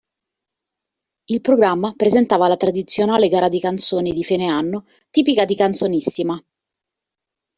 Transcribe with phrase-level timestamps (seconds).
[1.25, 6.43] Il programma presentava la tradizionale gara di canzoni di fine anno tipica di Canzonissima.